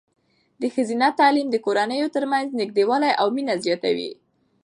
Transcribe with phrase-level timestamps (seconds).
[0.61, 4.11] د ښځینه تعلیم د کورنیو ترمنځ نږدېوالی او مینه زیاتوي.